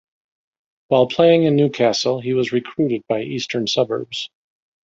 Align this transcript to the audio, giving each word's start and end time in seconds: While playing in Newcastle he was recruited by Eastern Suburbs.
While 0.87 1.05
playing 1.05 1.43
in 1.43 1.55
Newcastle 1.55 2.21
he 2.21 2.33
was 2.33 2.51
recruited 2.51 3.03
by 3.07 3.21
Eastern 3.21 3.67
Suburbs. 3.67 4.31